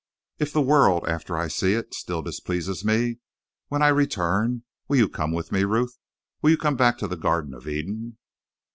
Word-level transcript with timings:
"If 0.39 0.51
the 0.51 0.63
world, 0.63 1.07
after 1.07 1.37
I 1.37 1.47
see 1.47 1.73
it, 1.73 1.93
still 1.93 2.23
displeases 2.23 2.83
me, 2.83 3.19
when 3.67 3.83
I 3.83 3.89
return, 3.89 4.63
will 4.87 4.97
you 4.97 5.07
come 5.07 5.31
with 5.31 5.51
me, 5.51 5.63
Ruth? 5.63 5.99
Will 6.41 6.49
you 6.49 6.57
come 6.57 6.75
back 6.75 6.97
to 6.97 7.07
the 7.07 7.15
Garden 7.15 7.53
of 7.53 7.67
Eden?" 7.67 8.17